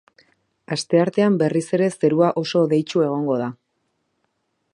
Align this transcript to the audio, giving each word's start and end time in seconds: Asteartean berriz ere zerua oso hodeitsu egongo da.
Asteartean 0.75 1.37
berriz 1.43 1.63
ere 1.79 1.91
zerua 1.99 2.31
oso 2.43 2.65
hodeitsu 2.65 3.05
egongo 3.11 3.39
da. 3.45 3.55